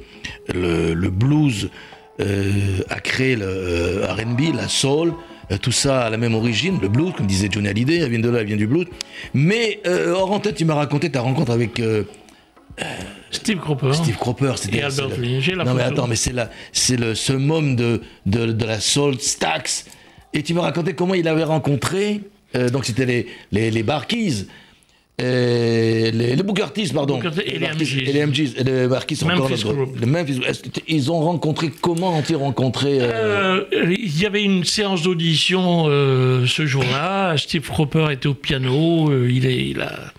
[0.54, 1.70] le, le blues
[2.20, 2.52] euh,
[2.90, 5.14] a créé le euh, R&B, la soul,
[5.56, 8.28] tout ça à la même origine, le blues, comme disait Johnny Hallyday, elle vient de
[8.28, 8.86] là, elle vient du blues.
[9.32, 12.04] Mais euh, hors en tête, tu m'as raconté ta rencontre avec euh,
[13.30, 13.92] Steve Cropper.
[13.94, 16.96] Steve Cropper, c'était Et Albert Lee, j'ai la Non mais attends, mais c'est la, c'est
[16.96, 19.86] le summum de, de, de la soul Stax.
[20.34, 22.20] Et tu m'as raconté comment il avait rencontré.
[22.54, 24.46] euh, donc c'était les les, les Barkeys.
[25.20, 27.18] Euh, les, les Booker T's, pardon.
[27.18, 27.98] Booker et les MGs.
[28.08, 28.54] Et les MGs.
[28.58, 29.48] Et les Barkeys sont encore
[30.06, 30.40] Memphis-
[30.70, 35.86] t- Ils ont rencontré, comment ont-ils rencontré euh, Euh, il y avait une séance d'audition
[35.88, 37.36] euh, ce jour-là.
[37.36, 39.10] Steve Cropper était au piano.
[39.26, 40.12] il, est, il, a,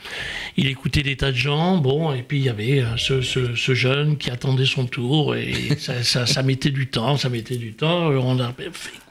[0.58, 1.78] il écoutait des tas de gens.
[1.78, 5.36] Bon, et puis il y avait ce, ce- ce jeune qui attendait son tour.
[5.36, 7.16] Et ça, ça- ça mettait du temps.
[7.16, 8.10] Ça mettait du temps.
[8.10, 8.54] On a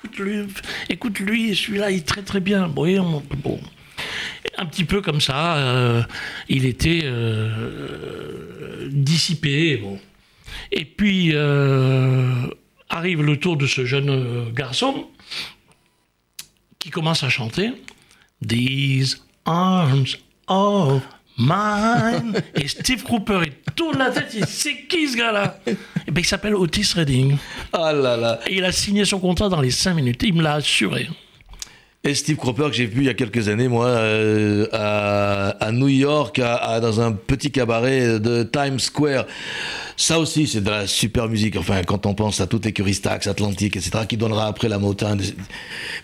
[0.04, 0.40] écoute-lui,
[0.90, 1.56] écoute-lui.
[1.56, 2.68] Celui-là, il est très très bien.
[2.68, 3.22] Bon.
[4.56, 5.56] Un petit peu comme ça.
[5.56, 6.02] euh,
[6.48, 9.76] il était euh, dissipé.
[9.76, 9.98] Bon.
[10.72, 12.46] Et puis euh,
[12.88, 15.06] arrive le tour de ce jeune garçon
[16.78, 17.72] qui commence à chanter
[18.46, 20.06] These arms
[20.46, 21.02] of
[21.38, 22.40] mine.
[22.54, 25.60] Et Steve Cooper, il tourne la tête, il dit C'est qui ce gars-là?
[25.66, 27.36] Et ben, Il s'appelle Otis Redding.
[27.72, 28.40] Ah là là.
[28.46, 30.22] Et il a signé son contrat dans les 5 minutes.
[30.22, 31.08] Il me l'a assuré.
[32.08, 35.88] Et Steve Cropper que j'ai vu il y a quelques années, moi, euh, à, New
[35.88, 39.26] York, dans un petit cabaret de Times Square.
[39.98, 41.56] Ça aussi, c'est de la super musique.
[41.56, 45.20] Enfin, quand on pense à toute l'écurie Stax, Atlantique, etc., qui donnera après la Motown.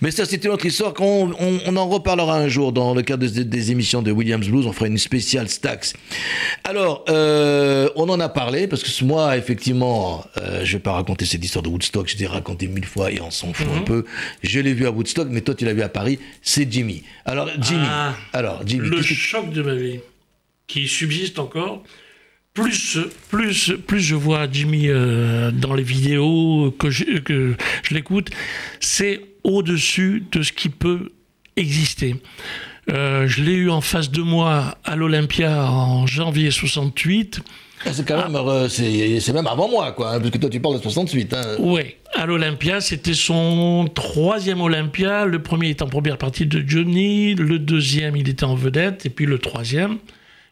[0.00, 3.02] Mais ça, c'est une autre histoire qu'on on, on en reparlera un jour dans le
[3.02, 4.66] cadre des, des émissions de Williams Blues.
[4.66, 5.94] On fera une spéciale Stax.
[6.64, 11.24] Alors, euh, on en a parlé parce que moi, effectivement, euh, je vais pas raconter
[11.24, 12.08] cette histoire de Woodstock.
[12.08, 14.04] Je l'ai raconté mille fois et on s'en fout un peu.
[14.42, 16.18] Je l'ai vu à Woodstock, mais toi, tu l'as vu à Paris.
[16.42, 17.04] C'est Jimmy.
[17.24, 17.86] Alors, Jimmy.
[17.88, 18.16] Ah.
[18.32, 18.88] alors, Jimmy.
[18.88, 20.00] Le choc de ma vie,
[20.66, 21.84] qui subsiste encore,
[22.54, 22.98] plus,
[23.30, 28.30] plus, plus je vois Jimmy euh, dans les vidéos, que je, que je l'écoute,
[28.80, 31.10] c'est au-dessus de ce qui peut
[31.56, 32.14] exister.
[32.90, 37.40] Euh, je l'ai eu en face de moi à l'Olympia en janvier 68.
[37.86, 40.48] Ah, C'est quand même, euh, c'est c'est même avant moi, quoi, hein, parce que toi,
[40.48, 41.34] tu parles de 68.
[41.34, 41.56] Hein.
[41.58, 45.24] Oui, à l'Olympia, c'était son troisième Olympia.
[45.24, 49.10] Le premier était en première partie de Johnny, le deuxième, il était en vedette, et
[49.10, 49.98] puis le troisième,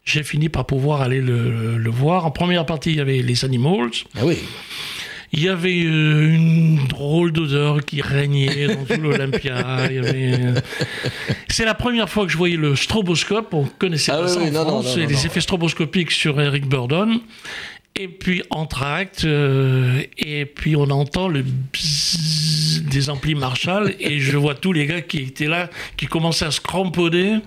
[0.05, 2.26] j'ai fini par pouvoir aller le, le voir.
[2.26, 3.90] En première partie, il y avait les Animals.
[4.16, 4.38] Ah oui.
[5.34, 9.57] Il y avait euh, une drôle d'odeur qui régnait dans tout l'Olympia.
[9.76, 10.55] Avait, euh,
[11.48, 13.55] C'est la première fois que je voyais le stroboscope.
[13.55, 14.94] On connaissait Ah pas oui, ça oui, en non, France.
[14.96, 17.18] non, et non, les effets stroboscopiques sur Eric Burdon.
[17.95, 24.36] Et puis entracte, euh, et puis on entend le bzzz des amplis Marshall, et je
[24.38, 27.40] vois tous les gars qui étaient là, qui commençaient à se cramponner.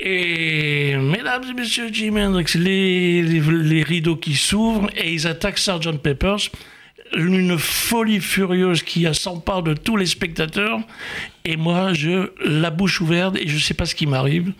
[0.00, 5.98] Et mesdames et messieurs, Jimi Hendrix, les rideaux qui s'ouvrent, et ils attaquent Sgt.
[5.98, 6.50] Peppers.
[7.14, 10.80] Une folie furieuse qui s'empare de tous les spectateurs.
[11.44, 14.52] Et moi, je la bouche ouverte et je sais pas ce qui m'arrive.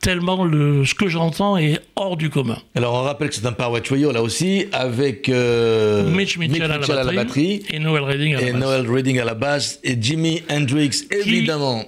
[0.00, 2.58] Tellement le, ce que j'entends est hors du commun.
[2.74, 6.78] Alors, on rappelle que c'est un power trio, là aussi, avec euh, Mitch Mitchell, à,
[6.78, 8.52] la batterie, et à la.
[8.52, 11.86] Noel Redding à la basse, et Jimi Hendrix, évidemment.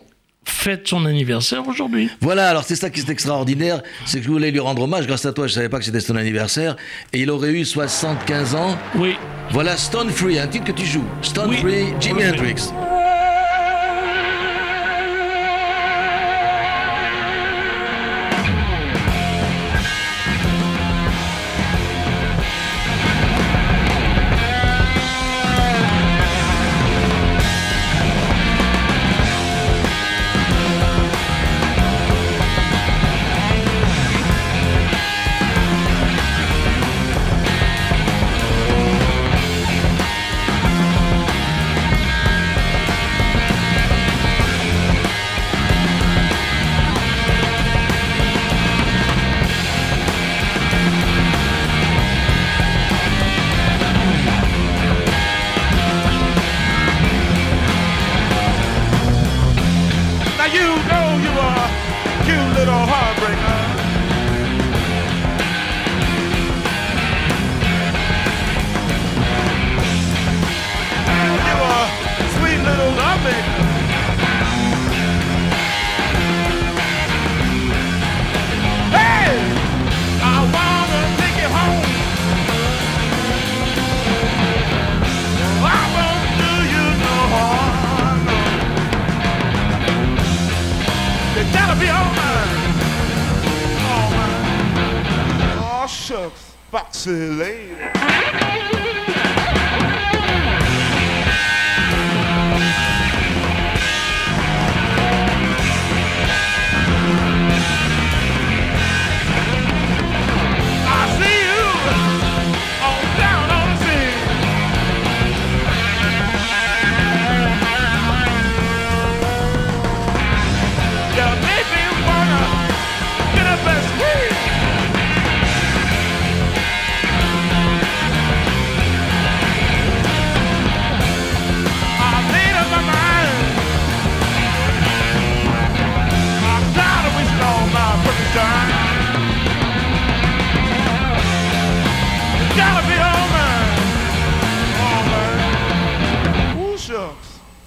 [0.48, 2.10] Fête son anniversaire aujourd'hui.
[2.20, 5.06] Voilà, alors c'est ça qui est extraordinaire, c'est que je voulais lui rendre hommage.
[5.06, 6.74] Grâce à toi, je savais pas que c'était son anniversaire.
[7.12, 8.76] Et il aurait eu 75 ans.
[8.96, 9.16] Oui.
[9.50, 11.04] Voilà Stone Free, un titre que tu joues.
[11.22, 11.56] Stone Oui.
[11.58, 12.28] Free, Jimi Oui.
[12.28, 12.72] Hendrix.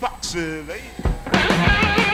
[0.02, 2.11] Shucks, foxy lady.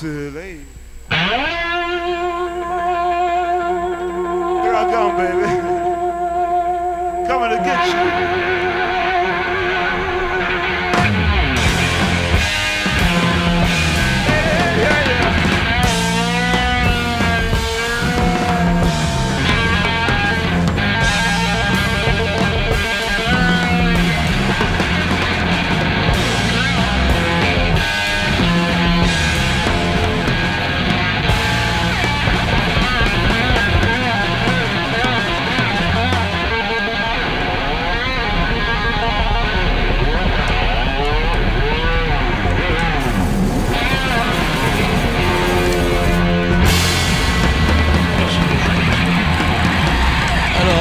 [0.00, 0.30] Foxy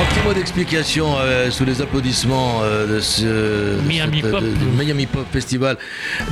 [0.10, 3.24] petit mot d'explication euh, sous les applaudissements euh, de ce
[3.78, 4.42] de Miami cette- Pop.
[4.44, 5.78] de- du Miami Pop Festival.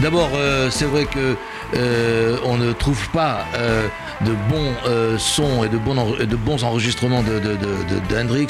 [0.02, 1.36] D'abord, euh, c'est vrai que
[1.76, 3.88] euh, on ne trouve pas euh,
[4.22, 8.14] de bons euh, sons et de bons, enre- de bons enregistrements de, de, de- de-
[8.16, 8.48] d'Hendrix.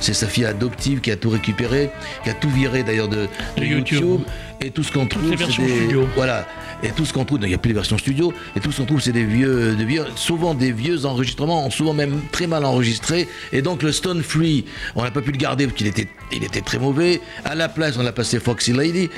[0.00, 1.90] C'est sa fille adoptive qui a tout récupéré,
[2.24, 3.16] qui a tout viré d'ailleurs de,
[3.56, 4.00] de De YouTube.
[4.00, 4.20] YouTube.
[4.60, 6.08] Et tout ce qu'on trouve, c'est des- studio.
[6.16, 6.46] Voilà.
[6.82, 8.78] Et tout ce qu'on trouve, il n'y a plus les versions studio, et tout ce
[8.78, 12.64] qu'on trouve, c'est des vieux, des vieux, souvent des vieux enregistrements, souvent même très mal
[12.64, 13.28] enregistrés.
[13.52, 16.42] Et donc le Stone Free, on n'a pas pu le garder parce qu'il était, il
[16.44, 17.20] était très mauvais.
[17.44, 19.08] À la place, on a passé Foxy Lady.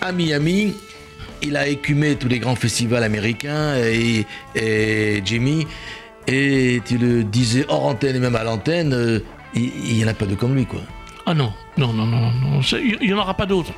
[0.00, 0.74] À Miami,
[1.42, 4.24] il a écumé tous les grands festivals américains et,
[4.54, 5.66] et Jimmy.
[6.26, 9.20] Et tu le disais hors antenne et même à l'antenne, euh,
[9.54, 10.80] il n'y en a pas de comme lui, quoi.
[11.24, 12.60] Ah non, non, non, non, non.
[12.72, 13.72] Il n'y en aura pas d'autres.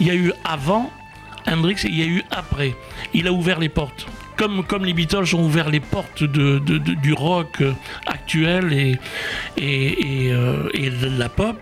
[0.00, 0.90] Il y a eu avant
[1.46, 2.74] Hendrix et il y a eu après.
[3.14, 4.06] Il a ouvert les portes.
[4.36, 7.62] Comme, comme les Beatles ont ouvert les portes de, de- de- du rock
[8.06, 8.98] actuel et,
[9.56, 11.58] et, et, euh, et de la pop,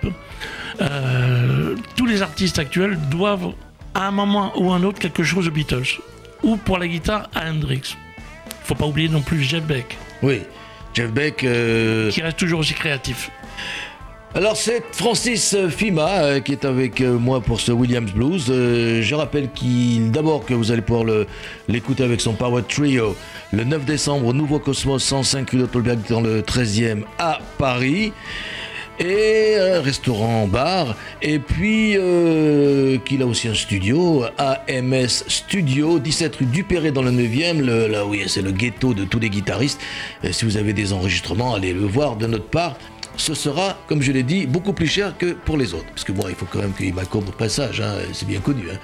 [0.83, 3.53] euh, tous les artistes actuels doivent
[3.95, 5.87] à un moment ou un autre quelque chose aux Beatles.
[6.43, 7.97] Ou pour la guitare à Hendrix.
[8.63, 10.43] Faut pas oublier non plus Jeff Beck, Oui.
[10.93, 11.45] Jeff Beck.
[11.45, 13.31] euh, qui reste toujours aussi créatif.
[14.37, 18.49] Alors c'est Francis Fima euh, qui est avec euh, moi pour ce Williams Blues.
[18.51, 21.07] Euh, je rappelle qu'il d'abord que vous allez pouvoir
[21.69, 23.17] l'écouter avec son Power Trio.
[23.53, 28.13] Le 9 décembre au Nouveau Cosmos 105 rue d'Otolberg dans le 13e à Paris.
[28.99, 30.97] Et un restaurant bar.
[31.23, 31.97] Et puis
[33.07, 38.05] qu'il a aussi un studio AMS Studio 17 rue Dupéré dans le 9e le, là
[38.05, 39.81] oui c'est le ghetto de tous les guitaristes.
[40.31, 42.77] Si vous avez des enregistrements allez le voir de notre part
[43.17, 45.87] ce sera, comme je l'ai dit, beaucoup plus cher que pour les autres.
[45.89, 48.65] Parce que bon, il faut quand même qu'il m'accorde au passage, hein, c'est bien connu.
[48.73, 48.79] hein.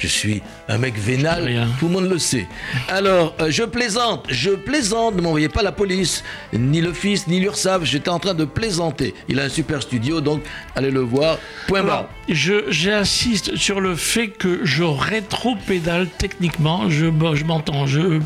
[0.00, 2.46] Je suis un mec vénal, tout le monde le sait.
[2.88, 6.22] Alors, euh, je plaisante, je plaisante, ne m'envoyez pas la police,
[6.52, 9.12] ni le fils, ni l'URSAF, j'étais en train de plaisanter.
[9.28, 10.42] Il a un super studio, donc
[10.76, 11.38] allez le voir.
[11.66, 12.06] Point barre.
[12.28, 18.20] J'insiste sur le fait que je rétro-pédale techniquement, je, je m'entends, je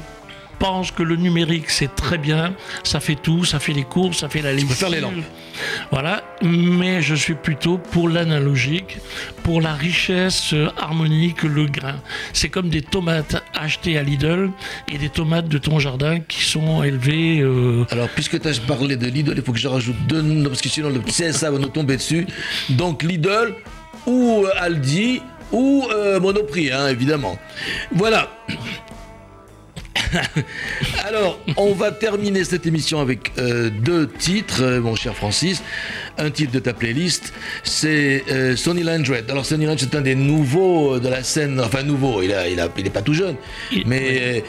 [0.62, 2.54] pense que le numérique c'est très bien,
[2.84, 4.70] ça fait tout, ça fait les courses, ça fait la lessive.
[4.72, 5.24] faire les lampes.
[5.90, 8.98] Voilà, mais je suis plutôt pour l'analogique,
[9.42, 11.96] pour la richesse harmonique, le grain.
[12.32, 14.50] C'est comme des tomates achetées à Lidl
[14.92, 17.40] et des tomates de ton jardin qui sont élevées.
[17.40, 20.48] euh, Alors, puisque tu as parlé de Lidl, il faut que je rajoute deux noms,
[20.48, 22.24] parce que sinon le CSA va nous tomber dessus.
[22.70, 23.54] Donc, Lidl
[24.06, 27.36] ou euh, Aldi ou euh, Monoprix, hein, évidemment.
[27.90, 28.28] Voilà.
[31.06, 35.62] Alors, on va terminer cette émission avec euh, deux titres, euh, mon cher Francis.
[36.18, 37.32] Un titre de ta playlist,
[37.62, 39.30] c'est euh, Sonny Landred.
[39.30, 42.60] Alors, Sonny Landred, c'est un des nouveaux de la scène, enfin nouveau, il, a, il,
[42.60, 43.36] a, il est pas tout jeune,
[43.72, 44.44] Il- mais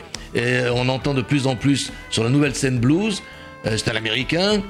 [0.74, 3.22] on entend de plus en plus sur la nouvelle scène blues.
[3.66, 4.62] C'est un américain.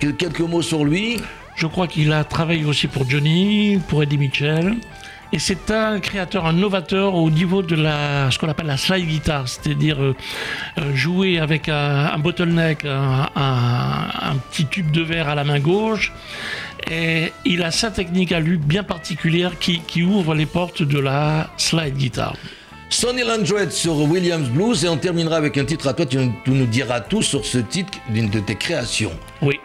[0.00, 1.18] Quel- Quelques mots sur lui?
[1.54, 4.74] Je crois qu'il a travaillé aussi pour Johnny, pour Eddie Mitchell.
[5.34, 9.06] Et c'est un créateur, un novateur au niveau de la, ce qu'on appelle la slide
[9.06, 10.14] guitar, c'est-à-dire euh,
[10.78, 15.44] euh, jouer avec un, un bottleneck, un, un- un petit tube de verre à la
[15.44, 16.12] main gauche.
[16.90, 20.98] Et il a sa technique à lui bien particulière qui, qui ouvre les portes de
[20.98, 22.34] la slide guitar.
[22.90, 26.04] Sonny Landred sur Williams Blues et on terminera avec un titre à toi.
[26.04, 29.12] Tu nous diras tout sur ce titre d'une de tes créations.
[29.40, 29.58] Oui.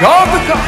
[0.00, 0.54] The.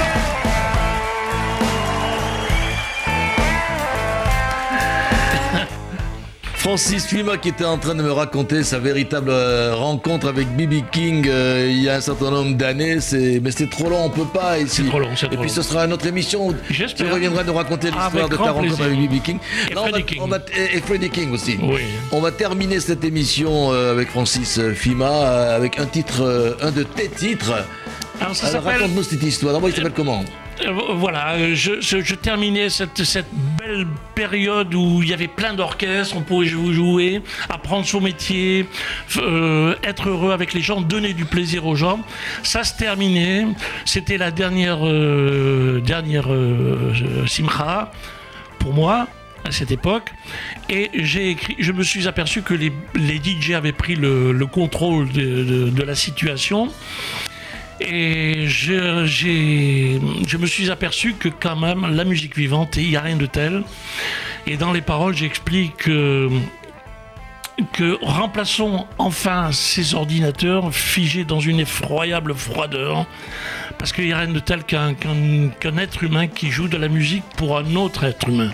[6.54, 10.82] Francis Fima qui était en train de me raconter sa véritable euh, rencontre avec B.B.
[10.90, 12.98] King euh, il y a un certain nombre d'années.
[13.00, 13.40] C'est...
[13.40, 14.82] Mais c'est trop long, on peut pas ici.
[14.82, 15.48] C'est trop long, c'est Et puis long.
[15.48, 18.66] ce sera une autre émission où tu reviendras nous raconter l'histoire Avec de ta rencontre
[18.76, 18.84] plaisir.
[18.84, 19.22] avec B.B.
[19.22, 19.38] King.
[19.70, 20.18] Et Là, va- King.
[20.22, 21.56] on va- et, et Freddie King aussi.
[21.62, 21.82] Oui.
[22.10, 27.08] On va terminer cette émission euh, avec Francis Fima avec un titre, un de tes
[27.08, 27.52] titres.
[28.20, 29.52] Alors, ça Alors raconte-nous cette histoire.
[29.54, 30.24] D'abord, il s'appelle comment
[30.64, 33.26] Euh, Voilà, je, je- je terminais cette, cette
[33.58, 38.66] belle période où il y avait plein d'orchestres, on pouvait jou- jouer, apprendre son métier,
[39.18, 42.00] euh, être heureux avec les gens, donner du plaisir aux gens.
[42.42, 43.46] Ça se terminait.
[43.84, 46.92] C'était la dernière, euh, dernière euh,
[47.26, 47.92] Simcha
[48.58, 49.06] pour moi
[49.44, 50.10] à cette époque.
[50.70, 54.46] Et j'ai écrit, je me suis aperçu que les, les DJ avaient pris le, le
[54.46, 56.68] contrôle de- de- de la situation.
[57.80, 59.98] Et je,
[60.36, 63.62] me suis aperçu que quand même la musique vivante, il n'y a rien de tel.
[64.46, 66.30] Et dans les paroles, j'explique que,
[68.02, 73.06] remplaçons enfin ces ordinateurs figés dans une effroyable froideur.
[73.78, 74.96] Parce qu'il n'y a rien de tel qu'un
[75.76, 78.52] être humain qui joue de la musique pour un autre être humain.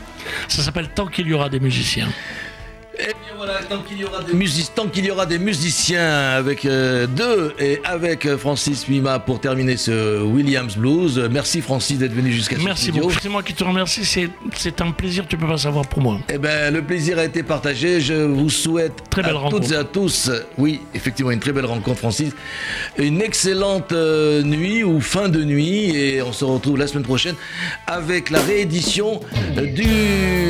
[0.49, 2.09] Ça s'appelle Tant qu'il y aura des musiciens.
[2.99, 6.11] Eh bien voilà, tant qu'il y aura des, musi- tant qu'il y aura des musiciens
[6.37, 11.19] avec euh, deux et avec euh, Francis Mima pour terminer ce Williams Blues.
[11.31, 13.15] Merci Francis d'être venu jusqu'à ce Merci beaucoup.
[13.21, 14.05] C'est moi qui te remercie.
[14.05, 16.19] C'est, un plaisir, tu peux pas savoir pour moi.
[16.29, 18.01] Eh ben, le plaisir a été partagé.
[18.01, 19.63] Je vous souhaite Très belle à rencontre.
[19.63, 22.33] toutes et à tous, oui, effectivement, une très belle rencontre, Francis.
[22.99, 25.97] Une excellente euh, nuit ou fin de nuit.
[25.97, 27.37] Et on se retrouve la semaine prochaine
[27.87, 29.21] avec la réédition
[29.57, 29.85] du,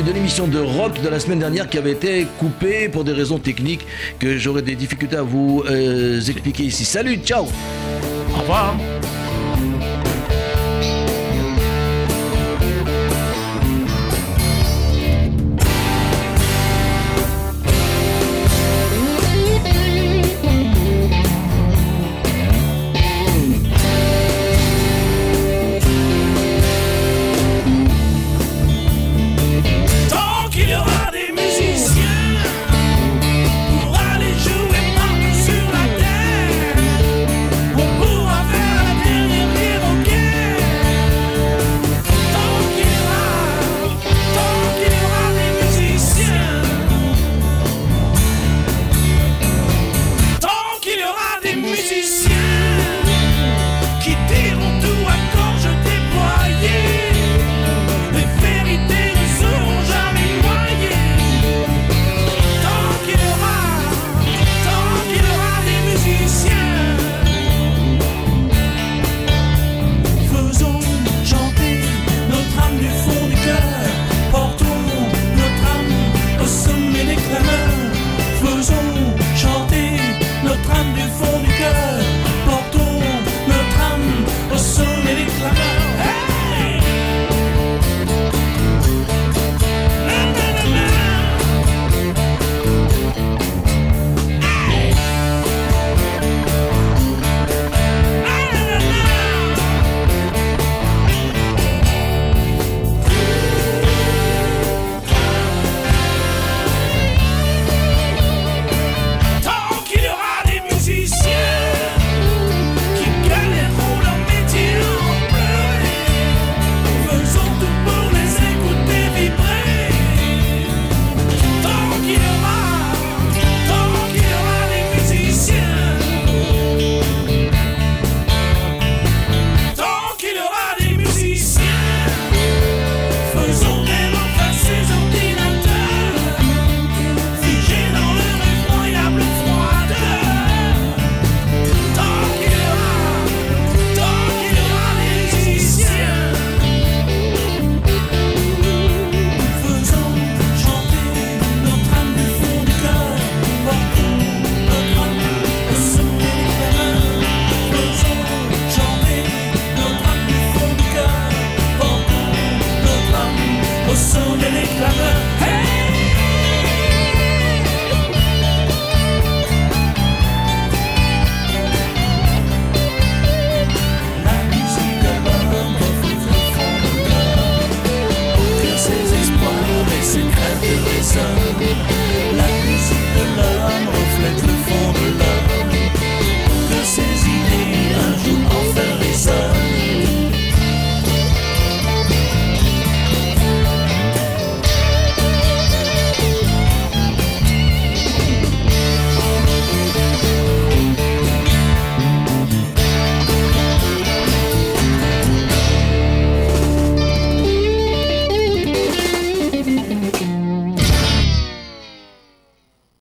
[0.05, 3.39] de l'émission de rock de la semaine dernière qui avait été coupée pour des raisons
[3.39, 3.85] techniques
[4.19, 6.85] que j'aurai des difficultés à vous euh, expliquer ici.
[6.85, 7.45] Salut, ciao
[8.35, 8.75] Au revoir.